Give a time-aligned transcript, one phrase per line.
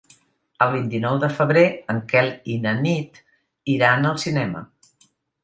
[0.65, 1.63] El vint-i-nou de febrer
[1.95, 3.21] en Quel i na Nit
[3.77, 4.67] iran al cinema.